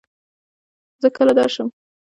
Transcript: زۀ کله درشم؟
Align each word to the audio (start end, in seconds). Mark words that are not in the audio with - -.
زۀ 1.01 1.07
کله 1.17 1.33
درشم؟ 1.37 1.67